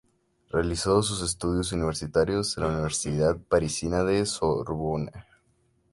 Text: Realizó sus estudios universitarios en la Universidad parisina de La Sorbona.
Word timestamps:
Realizó 0.49 1.03
sus 1.03 1.21
estudios 1.21 1.71
universitarios 1.73 2.57
en 2.57 2.63
la 2.63 2.69
Universidad 2.71 3.37
parisina 3.37 4.03
de 4.03 4.21
La 4.21 4.25
Sorbona. 4.25 5.27